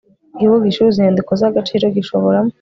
Ikigo 0.33 0.55
gicuruza 0.65 0.97
inyandiko 0.97 1.31
z 1.39 1.41
agaciro 1.49 1.85
gishobora 1.97 2.39